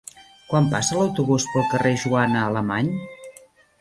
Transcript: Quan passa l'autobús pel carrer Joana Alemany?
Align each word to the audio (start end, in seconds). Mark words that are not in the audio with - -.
Quan 0.53 0.69
passa 0.71 0.97
l'autobús 0.99 1.45
pel 1.57 1.67
carrer 1.73 1.93
Joana 2.05 2.43
Alemany? 2.47 2.91